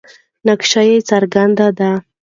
نقش 0.45 0.71
یې 0.87 0.97
څرګند 1.09 1.59
دی. 1.77 1.91